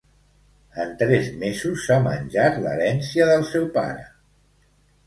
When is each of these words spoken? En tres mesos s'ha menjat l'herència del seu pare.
En 0.85 0.93
tres 1.01 1.29
mesos 1.43 1.83
s'ha 1.83 1.99
menjat 2.09 2.59
l'herència 2.65 3.31
del 3.35 3.47
seu 3.53 3.71
pare. 3.79 4.13